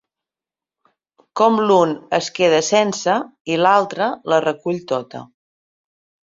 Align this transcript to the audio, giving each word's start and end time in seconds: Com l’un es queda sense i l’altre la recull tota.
Com 1.41 1.61
l’un 1.65 1.93
es 2.19 2.31
queda 2.41 2.63
sense 2.71 3.19
i 3.57 3.61
l’altre 3.63 4.11
la 4.35 4.43
recull 4.49 4.85
tota. 4.97 5.25